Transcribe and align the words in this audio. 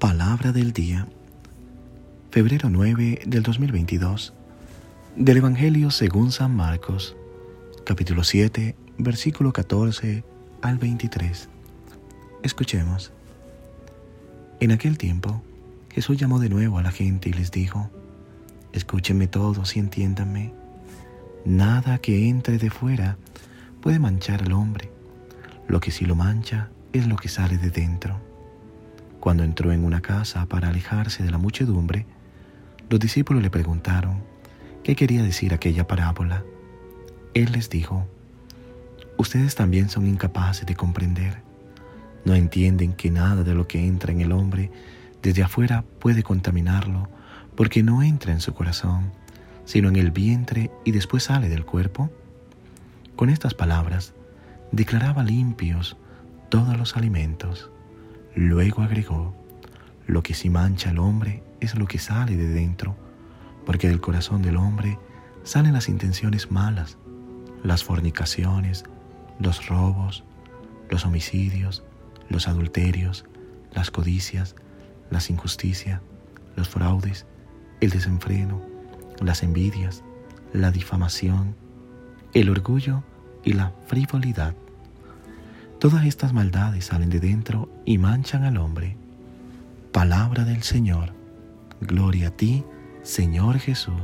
Palabra 0.00 0.50
del 0.52 0.72
día, 0.72 1.06
febrero 2.30 2.70
9 2.70 3.20
del 3.26 3.42
2022, 3.42 4.32
del 5.14 5.36
Evangelio 5.36 5.90
según 5.90 6.32
San 6.32 6.56
Marcos, 6.56 7.14
capítulo 7.84 8.24
7, 8.24 8.76
versículo 8.96 9.52
14 9.52 10.24
al 10.62 10.78
23. 10.78 11.50
Escuchemos. 12.42 13.12
En 14.60 14.72
aquel 14.72 14.96
tiempo, 14.96 15.42
Jesús 15.90 16.16
llamó 16.16 16.38
de 16.38 16.48
nuevo 16.48 16.78
a 16.78 16.82
la 16.82 16.92
gente 16.92 17.28
y 17.28 17.34
les 17.34 17.50
dijo, 17.50 17.90
Escúchenme 18.72 19.26
todos 19.26 19.76
y 19.76 19.80
entiéndanme, 19.80 20.54
nada 21.44 21.98
que 21.98 22.26
entre 22.26 22.56
de 22.56 22.70
fuera 22.70 23.18
puede 23.82 23.98
manchar 23.98 24.44
al 24.44 24.52
hombre, 24.52 24.90
lo 25.68 25.78
que 25.78 25.90
sí 25.90 26.06
lo 26.06 26.16
mancha 26.16 26.70
es 26.94 27.06
lo 27.06 27.16
que 27.16 27.28
sale 27.28 27.58
de 27.58 27.68
dentro 27.68 28.29
cuando 29.20 29.44
entró 29.44 29.70
en 29.70 29.84
una 29.84 30.00
casa 30.00 30.46
para 30.46 30.68
alejarse 30.68 31.22
de 31.22 31.30
la 31.30 31.38
muchedumbre, 31.38 32.06
los 32.88 32.98
discípulos 32.98 33.42
le 33.42 33.50
preguntaron 33.50 34.22
qué 34.82 34.96
quería 34.96 35.22
decir 35.22 35.52
aquella 35.52 35.86
parábola. 35.86 36.42
Él 37.34 37.52
les 37.52 37.68
dijo, 37.68 38.08
ustedes 39.18 39.54
también 39.54 39.90
son 39.90 40.06
incapaces 40.06 40.66
de 40.66 40.74
comprender. 40.74 41.42
No 42.24 42.34
entienden 42.34 42.94
que 42.94 43.10
nada 43.10 43.44
de 43.44 43.54
lo 43.54 43.68
que 43.68 43.86
entra 43.86 44.10
en 44.10 44.22
el 44.22 44.32
hombre 44.32 44.70
desde 45.22 45.42
afuera 45.42 45.84
puede 45.98 46.22
contaminarlo, 46.22 47.08
porque 47.54 47.82
no 47.82 48.02
entra 48.02 48.32
en 48.32 48.40
su 48.40 48.54
corazón, 48.54 49.12
sino 49.66 49.88
en 49.88 49.96
el 49.96 50.10
vientre 50.10 50.70
y 50.84 50.92
después 50.92 51.24
sale 51.24 51.48
del 51.50 51.66
cuerpo. 51.66 52.10
Con 53.16 53.28
estas 53.28 53.52
palabras, 53.52 54.14
declaraba 54.72 55.22
limpios 55.22 55.96
todos 56.48 56.76
los 56.78 56.96
alimentos. 56.96 57.70
Luego 58.34 58.82
agregó, 58.82 59.34
lo 60.06 60.22
que 60.22 60.34
sí 60.34 60.50
mancha 60.50 60.90
al 60.90 60.98
hombre 60.98 61.42
es 61.60 61.74
lo 61.74 61.86
que 61.86 61.98
sale 61.98 62.36
de 62.36 62.48
dentro, 62.48 62.96
porque 63.66 63.88
del 63.88 64.00
corazón 64.00 64.42
del 64.42 64.56
hombre 64.56 64.98
salen 65.42 65.72
las 65.72 65.88
intenciones 65.88 66.50
malas, 66.50 66.96
las 67.62 67.84
fornicaciones, 67.84 68.84
los 69.38 69.66
robos, 69.68 70.24
los 70.90 71.04
homicidios, 71.04 71.84
los 72.28 72.48
adulterios, 72.48 73.24
las 73.72 73.90
codicias, 73.90 74.56
las 75.10 75.30
injusticias, 75.30 76.00
los 76.56 76.68
fraudes, 76.68 77.26
el 77.80 77.90
desenfreno, 77.90 78.62
las 79.20 79.42
envidias, 79.42 80.02
la 80.52 80.70
difamación, 80.70 81.56
el 82.32 82.48
orgullo 82.48 83.02
y 83.44 83.54
la 83.54 83.72
frivolidad. 83.86 84.54
Todas 85.80 86.04
estas 86.04 86.34
maldades 86.34 86.84
salen 86.84 87.08
de 87.08 87.20
dentro 87.20 87.70
y 87.86 87.96
manchan 87.96 88.44
al 88.44 88.58
hombre. 88.58 88.98
Palabra 89.92 90.44
del 90.44 90.62
Señor. 90.62 91.14
Gloria 91.80 92.28
a 92.28 92.30
ti, 92.32 92.66
Señor 93.02 93.58
Jesús. 93.58 94.02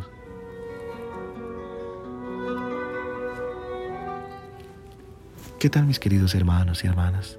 ¿Qué 5.58 5.68
tal 5.68 5.84
mis 5.84 5.98
queridos 5.98 6.34
hermanos 6.34 6.82
y 6.82 6.86
hermanas? 6.86 7.38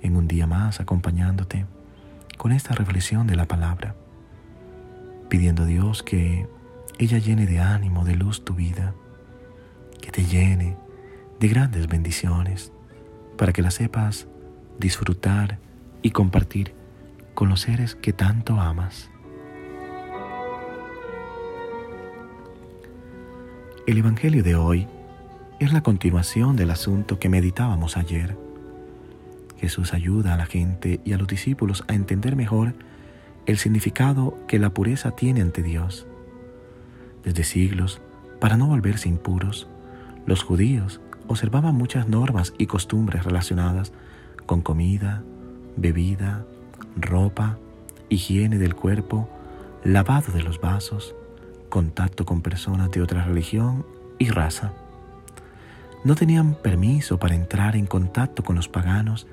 En 0.00 0.16
un 0.16 0.26
día 0.26 0.46
más 0.46 0.80
acompañándote 0.80 1.66
con 2.38 2.50
esta 2.50 2.74
reflexión 2.74 3.26
de 3.26 3.36
la 3.36 3.44
palabra, 3.44 3.94
pidiendo 5.28 5.64
a 5.64 5.66
Dios 5.66 6.02
que 6.02 6.48
ella 6.98 7.18
llene 7.18 7.44
de 7.44 7.60
ánimo, 7.60 8.06
de 8.06 8.16
luz 8.16 8.42
tu 8.42 8.54
vida, 8.54 8.94
que 10.00 10.10
te 10.10 10.24
llene 10.24 10.78
de 11.40 11.48
grandes 11.48 11.88
bendiciones 11.88 12.72
para 13.42 13.52
que 13.52 13.60
la 13.60 13.72
sepas 13.72 14.28
disfrutar 14.78 15.58
y 16.00 16.12
compartir 16.12 16.74
con 17.34 17.48
los 17.48 17.62
seres 17.62 17.96
que 17.96 18.12
tanto 18.12 18.60
amas. 18.60 19.10
El 23.84 23.98
Evangelio 23.98 24.44
de 24.44 24.54
hoy 24.54 24.86
es 25.58 25.72
la 25.72 25.82
continuación 25.82 26.54
del 26.54 26.70
asunto 26.70 27.18
que 27.18 27.28
meditábamos 27.28 27.96
ayer. 27.96 28.36
Jesús 29.58 29.92
ayuda 29.92 30.34
a 30.34 30.36
la 30.36 30.46
gente 30.46 31.00
y 31.04 31.12
a 31.12 31.18
los 31.18 31.26
discípulos 31.26 31.82
a 31.88 31.94
entender 31.94 32.36
mejor 32.36 32.74
el 33.46 33.58
significado 33.58 34.38
que 34.46 34.60
la 34.60 34.70
pureza 34.70 35.16
tiene 35.16 35.40
ante 35.40 35.64
Dios. 35.64 36.06
Desde 37.24 37.42
siglos, 37.42 38.00
para 38.40 38.56
no 38.56 38.68
volverse 38.68 39.08
impuros, 39.08 39.66
los 40.26 40.44
judíos 40.44 41.00
observaba 41.28 41.72
muchas 41.72 42.08
normas 42.08 42.54
y 42.58 42.66
costumbres 42.66 43.24
relacionadas 43.24 43.92
con 44.46 44.60
comida, 44.60 45.22
bebida, 45.76 46.44
ropa, 46.96 47.58
higiene 48.08 48.58
del 48.58 48.74
cuerpo, 48.74 49.28
lavado 49.84 50.32
de 50.32 50.42
los 50.42 50.60
vasos, 50.60 51.14
contacto 51.68 52.24
con 52.24 52.42
personas 52.42 52.90
de 52.90 53.02
otra 53.02 53.24
religión 53.24 53.86
y 54.18 54.28
raza. 54.28 54.72
No 56.04 56.14
tenían 56.14 56.54
permiso 56.54 57.18
para 57.18 57.34
entrar 57.34 57.76
en 57.76 57.86
contacto 57.86 58.42
con 58.42 58.56
los 58.56 58.68
paganos 58.68 59.26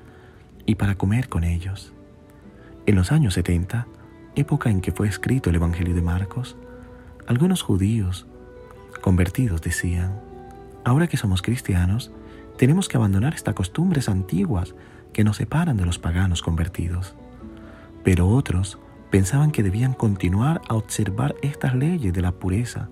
y 0.66 0.76
para 0.76 0.94
comer 0.94 1.28
con 1.28 1.44
ellos. 1.44 1.92
En 2.86 2.94
los 2.94 3.12
años 3.12 3.34
70, 3.34 3.86
época 4.36 4.70
en 4.70 4.80
que 4.80 4.92
fue 4.92 5.08
escrito 5.08 5.50
el 5.50 5.56
Evangelio 5.56 5.94
de 5.94 6.02
Marcos, 6.02 6.56
algunos 7.26 7.62
judíos 7.62 8.26
convertidos 9.00 9.62
decían, 9.62 10.29
Ahora 10.84 11.06
que 11.06 11.16
somos 11.16 11.42
cristianos, 11.42 12.10
tenemos 12.56 12.88
que 12.88 12.96
abandonar 12.96 13.34
estas 13.34 13.54
costumbres 13.54 14.08
antiguas 14.08 14.74
que 15.12 15.24
nos 15.24 15.36
separan 15.36 15.76
de 15.76 15.84
los 15.84 15.98
paganos 15.98 16.42
convertidos. 16.42 17.14
Pero 18.02 18.28
otros 18.28 18.78
pensaban 19.10 19.50
que 19.50 19.62
debían 19.62 19.92
continuar 19.92 20.62
a 20.68 20.74
observar 20.74 21.34
estas 21.42 21.74
leyes 21.74 22.12
de 22.12 22.22
la 22.22 22.32
pureza. 22.32 22.88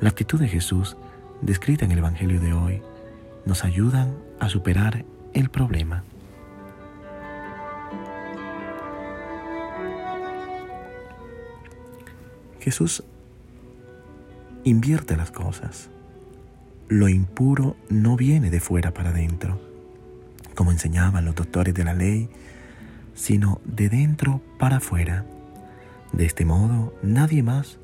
La 0.00 0.10
actitud 0.10 0.38
de 0.38 0.48
Jesús, 0.48 0.96
descrita 1.40 1.84
en 1.84 1.92
el 1.92 1.98
Evangelio 1.98 2.40
de 2.40 2.52
hoy, 2.52 2.82
nos 3.44 3.64
ayudan 3.64 4.14
a 4.38 4.48
superar 4.48 5.04
el 5.34 5.50
problema. 5.50 6.04
Jesús 12.60 13.02
invierte 14.64 15.16
las 15.16 15.30
cosas 15.30 15.90
lo 16.88 17.08
impuro 17.08 17.76
no 17.90 18.16
viene 18.16 18.50
de 18.50 18.60
fuera 18.60 18.94
para 18.94 19.10
adentro, 19.10 19.60
como 20.54 20.72
enseñaban 20.72 21.24
los 21.24 21.34
doctores 21.34 21.74
de 21.74 21.84
la 21.84 21.92
ley, 21.92 22.30
sino 23.14 23.60
de 23.64 23.90
dentro 23.90 24.40
para 24.58 24.78
afuera. 24.78 25.26
De 26.12 26.24
este 26.24 26.46
modo, 26.46 26.94
nadie 27.02 27.42
más 27.42 27.78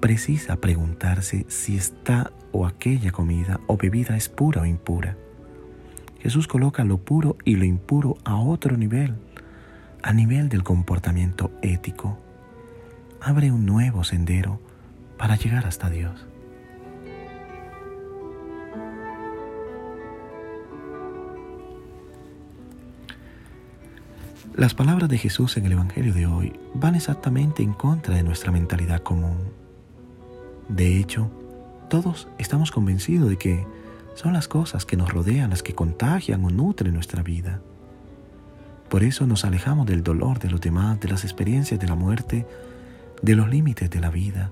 precisa 0.00 0.56
preguntarse 0.56 1.44
si 1.48 1.76
esta 1.76 2.30
o 2.52 2.66
aquella 2.66 3.10
comida 3.10 3.58
o 3.66 3.76
bebida 3.76 4.16
es 4.16 4.28
pura 4.28 4.62
o 4.62 4.66
impura. 4.66 5.16
Jesús 6.20 6.46
coloca 6.46 6.84
lo 6.84 6.98
puro 6.98 7.36
y 7.44 7.56
lo 7.56 7.64
impuro 7.64 8.16
a 8.24 8.36
otro 8.36 8.76
nivel, 8.76 9.16
a 10.02 10.12
nivel 10.12 10.48
del 10.48 10.62
comportamiento 10.62 11.50
ético. 11.62 12.18
Abre 13.20 13.50
un 13.50 13.66
nuevo 13.66 14.04
sendero 14.04 14.60
para 15.18 15.36
llegar 15.36 15.66
hasta 15.66 15.90
Dios. 15.90 16.26
Las 24.54 24.74
palabras 24.74 25.08
de 25.10 25.18
Jesús 25.18 25.56
en 25.56 25.66
el 25.66 25.72
Evangelio 25.72 26.14
de 26.14 26.26
hoy 26.26 26.58
van 26.74 26.94
exactamente 26.94 27.62
en 27.62 27.74
contra 27.74 28.14
de 28.14 28.22
nuestra 28.22 28.50
mentalidad 28.52 29.02
común. 29.02 29.36
De 30.68 30.98
hecho, 30.98 31.30
todos 31.90 32.28
estamos 32.38 32.70
convencidos 32.70 33.28
de 33.28 33.36
que 33.36 33.66
son 34.14 34.32
las 34.32 34.48
cosas 34.48 34.86
que 34.86 34.96
nos 34.96 35.12
rodean 35.12 35.50
las 35.50 35.62
que 35.62 35.74
contagian 35.74 36.42
o 36.44 36.50
nutren 36.50 36.94
nuestra 36.94 37.22
vida. 37.22 37.60
Por 38.88 39.04
eso 39.04 39.26
nos 39.26 39.44
alejamos 39.44 39.86
del 39.86 40.02
dolor 40.02 40.38
de 40.38 40.48
los 40.48 40.60
demás, 40.60 41.00
de 41.00 41.08
las 41.08 41.24
experiencias 41.24 41.78
de 41.78 41.86
la 41.86 41.94
muerte, 41.94 42.46
de 43.20 43.34
los 43.34 43.50
límites 43.50 43.90
de 43.90 44.00
la 44.00 44.10
vida, 44.10 44.50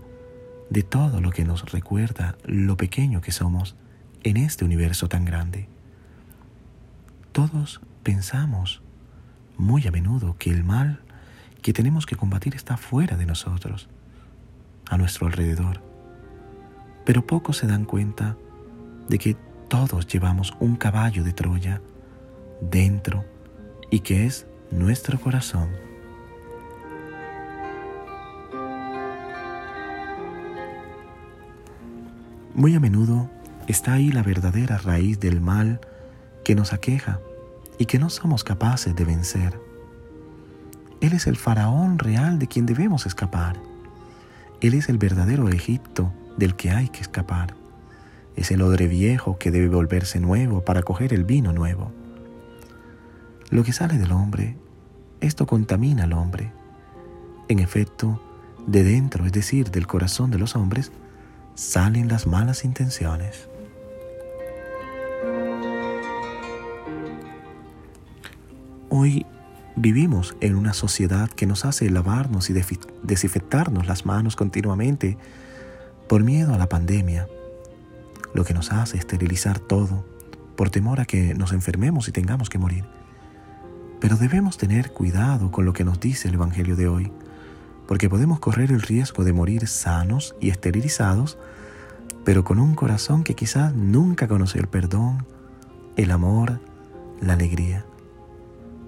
de 0.69 0.83
todo 0.83 1.21
lo 1.21 1.31
que 1.31 1.45
nos 1.45 1.71
recuerda 1.73 2.37
lo 2.45 2.77
pequeño 2.77 3.23
que 3.23 3.33
somos 3.33 3.75
en 4.23 4.37
este 4.37 4.65
universo 4.65 5.09
tan 5.09 5.25
grande. 5.25 5.69
Todos 7.33 7.81
pensamos 8.03 8.83
muy 9.57 9.87
a 9.87 9.91
menudo 9.91 10.37
que 10.39 10.51
el 10.51 10.65
mal 10.65 11.01
que 11.63 11.73
tenemos 11.73 12.07
que 12.07 12.17
combatir 12.17 12.55
está 12.55 12.77
fuera 12.77 13.17
de 13.17 13.27
nosotros, 13.27 13.89
a 14.91 14.99
nuestro 14.99 15.27
alrededor. 15.27 15.81
Pero 17.05 17.27
pocos 17.27 17.57
se 17.59 17.67
dan 17.67 17.85
cuenta 17.85 18.37
de 19.09 19.19
que 19.19 19.37
todos 19.69 20.07
llevamos 20.07 20.55
un 20.61 20.77
caballo 20.77 21.25
de 21.25 21.33
Troya 21.33 21.81
dentro 22.61 23.25
y 23.91 24.01
que 24.01 24.27
es 24.27 24.47
nuestro 24.71 25.19
corazón. 25.21 25.71
Muy 32.55 32.75
a 32.75 32.81
menudo 32.81 33.31
está 33.67 33.95
ahí 33.95 34.11
la 34.11 34.23
verdadera 34.23 34.79
raíz 34.79 35.19
del 35.19 35.41
mal 35.41 35.81
que 36.45 36.55
nos 36.55 36.73
aqueja 36.73 37.21
y 37.79 37.87
que 37.87 37.99
no 37.99 38.11
somos 38.11 38.45
capaces 38.45 38.95
de 38.95 39.05
vencer. 39.05 39.61
Él 41.01 41.13
es 41.13 41.27
el 41.27 41.37
faraón 41.37 41.99
real 41.99 42.39
de 42.39 42.47
quien 42.47 42.67
debemos 42.67 43.07
escapar. 43.07 43.57
Él 44.61 44.75
es 44.75 44.89
el 44.89 44.99
verdadero 44.99 45.49
Egipto 45.49 46.13
del 46.37 46.57
que 46.57 46.71
hay 46.71 46.89
que 46.89 47.01
escapar. 47.01 47.55
Es 48.37 48.51
el 48.51 48.63
odre 48.63 48.89
viejo 48.89 49.39
que 49.39 49.51
debe 49.51 49.69
volverse 49.69 50.19
nuevo 50.21 50.65
para 50.65 50.83
coger 50.83 51.13
el 51.13 51.25
vino 51.25 51.53
nuevo. 51.53 51.93
Lo 53.51 53.63
que 53.63 53.73
sale 53.73 53.99
del 53.99 54.13
hombre, 54.13 54.57
esto 55.21 55.47
contamina 55.47 56.05
al 56.05 56.13
hombre. 56.13 56.53
En 57.49 57.59
efecto, 57.59 58.21
de 58.67 58.83
dentro, 58.83 59.27
es 59.27 59.33
decir, 59.33 59.71
del 59.71 59.87
corazón 59.87 60.31
de 60.31 60.39
los 60.39 60.57
hombres, 60.57 60.91
salen 61.55 62.09
las 62.09 62.27
malas 62.27 62.65
intenciones. 62.65 63.49
Hoy 68.97 69.27
vivimos 69.75 70.37
en 70.41 70.55
una 70.55 70.73
sociedad 70.73 71.29
que 71.29 71.47
nos 71.47 71.65
hace 71.65 71.91
lavarnos 71.91 72.49
y 72.49 72.55
desinfectarnos 73.03 73.89
las 73.89 74.07
manos 74.07 74.37
continuamente 74.37 75.19
por 76.09 76.23
miedo 76.23 76.55
a 76.55 76.59
la 76.59 76.69
pandemia, 76.69 77.27
lo 78.35 78.45
que 78.45 78.55
nos 78.55 78.71
hace 78.71 78.97
esterilizar 78.97 79.59
todo 79.59 80.07
por 80.55 80.71
temor 80.71 81.01
a 81.01 81.07
que 81.07 81.35
nos 81.35 81.53
enfermemos 81.53 82.07
y 82.07 82.13
tengamos 82.13 82.49
que 82.49 82.59
morir. 82.59 82.85
Pero 84.01 84.17
debemos 84.17 84.59
tener 84.59 84.93
cuidado 84.93 85.51
con 85.51 85.65
lo 85.65 85.73
que 85.73 85.83
nos 85.83 85.99
dice 85.99 86.29
el 86.29 86.35
Evangelio 86.35 86.77
de 86.77 86.87
hoy, 86.87 87.11
porque 87.89 88.09
podemos 88.09 88.39
correr 88.39 88.71
el 88.71 88.81
riesgo 88.81 89.25
de 89.25 89.33
morir 89.33 89.67
sanos 89.67 90.37
y 90.41 90.51
esterilizados, 90.51 91.37
pero 92.25 92.45
con 92.45 92.61
un 92.61 92.77
corazón 92.77 93.25
que 93.25 93.35
quizás 93.35 93.75
nunca 93.75 94.29
conoció 94.29 94.61
el 94.61 94.69
perdón, 94.69 95.27
el 95.97 96.13
amor, 96.13 96.61
la 97.21 97.33
alegría. 97.33 97.85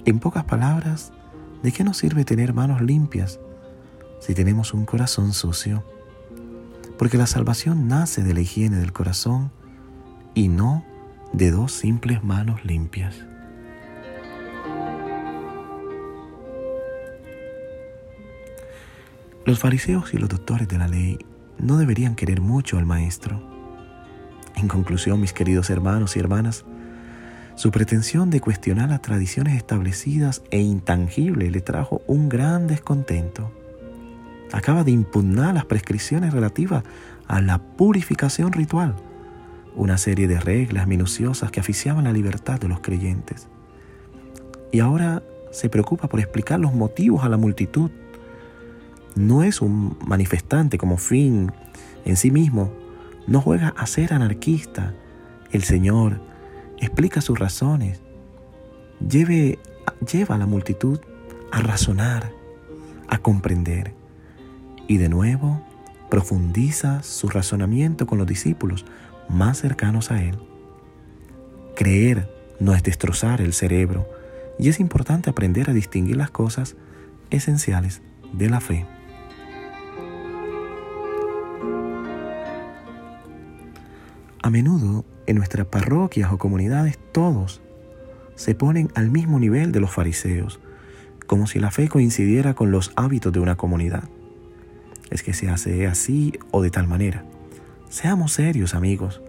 En 0.06 0.20
pocas 0.20 0.44
palabras, 0.44 1.12
¿de 1.64 1.72
qué 1.72 1.82
nos 1.82 1.96
sirve 1.96 2.24
tener 2.24 2.54
manos 2.54 2.80
limpias 2.80 3.40
si 4.20 4.34
tenemos 4.34 4.72
un 4.72 4.86
corazón 4.86 5.32
sucio? 5.32 5.84
Porque 6.96 7.18
la 7.18 7.26
salvación 7.26 7.88
nace 7.88 8.22
de 8.22 8.32
la 8.32 8.40
higiene 8.40 8.76
del 8.76 8.92
corazón 8.92 9.50
y 10.32 10.46
no 10.46 10.84
de 11.32 11.50
dos 11.50 11.72
simples 11.72 12.22
manos 12.22 12.64
limpias. 12.64 13.16
Los 19.44 19.58
fariseos 19.58 20.14
y 20.14 20.18
los 20.18 20.28
doctores 20.28 20.68
de 20.68 20.78
la 20.78 20.86
ley 20.86 21.18
no 21.58 21.78
deberían 21.78 22.14
querer 22.14 22.40
mucho 22.40 22.78
al 22.78 22.86
Maestro. 22.86 23.42
En 24.54 24.68
conclusión, 24.68 25.20
mis 25.20 25.32
queridos 25.32 25.68
hermanos 25.68 26.16
y 26.16 26.20
hermanas, 26.20 26.64
su 27.56 27.70
pretensión 27.70 28.28
de 28.28 28.40
cuestionar 28.40 28.90
las 28.90 29.00
tradiciones 29.00 29.56
establecidas 29.56 30.42
e 30.50 30.60
intangibles 30.60 31.50
le 31.50 31.62
trajo 31.62 32.02
un 32.06 32.28
gran 32.28 32.66
descontento. 32.66 33.50
Acaba 34.52 34.84
de 34.84 34.90
impugnar 34.90 35.54
las 35.54 35.64
prescripciones 35.64 36.34
relativas 36.34 36.84
a 37.26 37.40
la 37.40 37.58
purificación 37.58 38.52
ritual, 38.52 38.94
una 39.74 39.96
serie 39.96 40.28
de 40.28 40.38
reglas 40.38 40.86
minuciosas 40.86 41.50
que 41.50 41.60
aficiaban 41.60 42.04
la 42.04 42.12
libertad 42.12 42.60
de 42.60 42.68
los 42.68 42.80
creyentes. 42.80 43.48
Y 44.70 44.80
ahora 44.80 45.22
se 45.50 45.70
preocupa 45.70 46.08
por 46.08 46.20
explicar 46.20 46.60
los 46.60 46.74
motivos 46.74 47.24
a 47.24 47.30
la 47.30 47.38
multitud. 47.38 47.90
No 49.14 49.42
es 49.42 49.62
un 49.62 49.96
manifestante 50.06 50.76
como 50.76 50.98
fin 50.98 51.52
en 52.04 52.16
sí 52.16 52.30
mismo, 52.30 52.70
no 53.26 53.40
juega 53.40 53.68
a 53.78 53.86
ser 53.86 54.12
anarquista. 54.12 54.92
El 55.50 55.62
Señor 55.62 56.20
explica 56.78 57.20
sus 57.20 57.38
razones, 57.38 58.00
lleva 59.00 60.34
a 60.34 60.38
la 60.38 60.46
multitud 60.46 61.00
a 61.52 61.60
razonar, 61.60 62.32
a 63.08 63.18
comprender 63.18 63.94
y 64.88 64.98
de 64.98 65.08
nuevo 65.08 65.62
profundiza 66.10 67.02
su 67.02 67.28
razonamiento 67.28 68.06
con 68.06 68.18
los 68.18 68.26
discípulos 68.26 68.84
más 69.28 69.58
cercanos 69.58 70.10
a 70.10 70.22
Él. 70.22 70.38
Creer 71.74 72.30
no 72.60 72.74
es 72.74 72.82
destrozar 72.82 73.40
el 73.40 73.52
cerebro 73.52 74.08
y 74.58 74.68
es 74.68 74.80
importante 74.80 75.30
aprender 75.30 75.68
a 75.68 75.74
distinguir 75.74 76.16
las 76.16 76.30
cosas 76.30 76.76
esenciales 77.30 78.02
de 78.32 78.48
la 78.48 78.60
fe. 78.60 78.86
A 84.42 84.50
menudo 84.50 85.04
en 85.26 85.36
nuestras 85.36 85.66
parroquias 85.66 86.32
o 86.32 86.38
comunidades 86.38 86.98
todos 87.12 87.60
se 88.34 88.54
ponen 88.54 88.90
al 88.94 89.10
mismo 89.10 89.38
nivel 89.40 89.72
de 89.72 89.80
los 89.80 89.90
fariseos, 89.90 90.60
como 91.26 91.46
si 91.46 91.58
la 91.58 91.70
fe 91.70 91.88
coincidiera 91.88 92.54
con 92.54 92.70
los 92.70 92.92
hábitos 92.96 93.32
de 93.32 93.40
una 93.40 93.56
comunidad. 93.56 94.04
Es 95.10 95.22
que 95.22 95.32
se 95.32 95.48
hace 95.48 95.86
así 95.86 96.34
o 96.50 96.62
de 96.62 96.70
tal 96.70 96.86
manera. 96.86 97.24
Seamos 97.88 98.32
serios 98.32 98.74
amigos. 98.74 99.22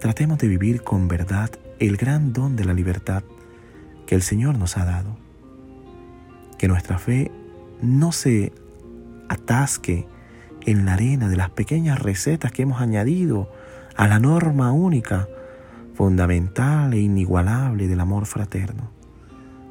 Tratemos 0.00 0.38
de 0.38 0.48
vivir 0.48 0.82
con 0.82 1.08
verdad 1.08 1.50
el 1.78 1.96
gran 1.96 2.32
don 2.32 2.56
de 2.56 2.64
la 2.64 2.74
libertad 2.74 3.22
que 4.06 4.14
el 4.14 4.22
Señor 4.22 4.58
nos 4.58 4.76
ha 4.76 4.84
dado. 4.84 5.16
Que 6.58 6.68
nuestra 6.68 6.98
fe 6.98 7.30
no 7.80 8.12
se 8.12 8.52
atasque 9.28 10.06
en 10.66 10.84
la 10.84 10.94
arena 10.94 11.28
de 11.28 11.36
las 11.36 11.50
pequeñas 11.50 11.98
recetas 12.00 12.52
que 12.52 12.62
hemos 12.62 12.80
añadido 12.80 13.50
a 13.96 14.08
la 14.08 14.18
norma 14.18 14.72
única, 14.72 15.28
fundamental 15.94 16.92
e 16.94 16.98
inigualable 16.98 17.86
del 17.86 18.00
amor 18.00 18.26
fraterno. 18.26 18.90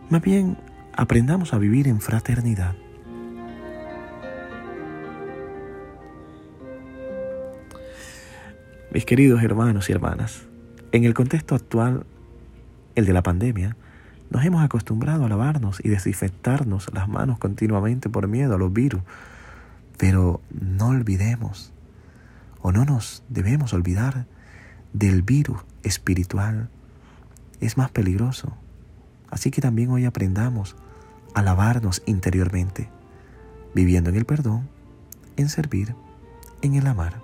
Más 0.10 0.22
bien, 0.22 0.58
aprendamos 0.96 1.54
a 1.54 1.58
vivir 1.58 1.88
en 1.88 2.00
fraternidad. 2.00 2.76
Mis 8.92 9.06
queridos 9.06 9.42
hermanos 9.42 9.90
y 9.90 9.94
hermanas, 9.94 10.44
en 10.92 11.04
el 11.04 11.16
contexto 11.16 11.56
actual, 11.56 12.06
el 12.96 13.06
de 13.06 13.14
la 13.14 13.24
pandemia, 13.24 13.76
nos 14.30 14.46
hemos 14.46 14.64
acostumbrado 14.64 15.26
a 15.26 15.30
lavarnos 15.30 15.80
y 15.84 15.90
desinfectarnos 15.90 16.94
las 16.94 17.08
manos 17.08 17.40
continuamente 17.40 18.10
por 18.10 18.28
miedo 18.28 18.56
a 18.56 18.58
los 18.58 18.72
virus. 18.72 19.02
Pero 19.98 20.42
no 20.52 20.90
olvidemos 20.90 21.74
o 22.64 22.72
no 22.72 22.86
nos 22.86 23.24
debemos 23.30 23.74
olvidar 23.74 24.26
del 24.94 25.22
virus 25.22 25.62
espiritual. 25.84 26.70
Es 27.60 27.78
más 27.78 27.92
peligroso. 27.92 28.58
Así 29.30 29.52
que 29.52 29.62
también 29.62 29.92
hoy 29.92 30.06
aprendamos 30.06 30.76
a 31.36 31.42
interiormente, 32.06 32.90
viviendo 33.76 34.10
en 34.10 34.16
el 34.16 34.26
perdón, 34.26 34.70
en 35.36 35.50
servir, 35.50 35.94
en 36.62 36.76
el 36.76 36.88
amar. 36.88 37.22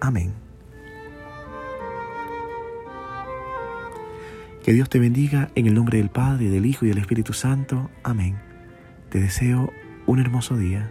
Amén. 0.00 0.32
Que 4.64 4.72
Dios 4.72 4.90
te 4.90 4.98
bendiga 4.98 5.50
en 5.54 5.66
el 5.66 5.74
nombre 5.74 5.98
del 5.98 6.10
Padre, 6.10 6.50
del 6.50 6.66
Hijo 6.66 6.84
y 6.84 6.88
del 6.88 6.98
Espíritu 6.98 7.32
Santo. 7.32 7.90
Amén. 8.02 8.38
Te 9.08 9.20
deseo 9.20 9.72
un 10.06 10.18
hermoso 10.18 10.56
día. 10.56 10.90